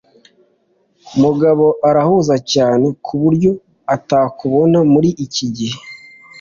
Mugabo 1.21 1.65
arahuze 1.89 2.35
cyane 2.53 2.85
kuburyo 3.05 3.51
atakubona 3.95 4.77
muri 4.93 5.09
iki 5.25 5.45
gihe. 5.57 5.77